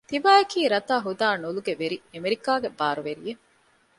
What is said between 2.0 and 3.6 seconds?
އެމެރިކާގެ ބާރުވެރިއެއް